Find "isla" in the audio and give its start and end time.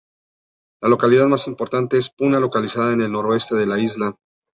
3.77-4.15